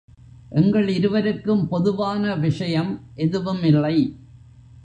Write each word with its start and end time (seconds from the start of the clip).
எங்கள் 0.51 0.87
இருவருக்கும் 0.87 1.67
பொதுவான 1.67 2.35
விஷயம் 2.35 2.91
எதுவும் 3.15 3.63
இல்லை. 3.63 3.95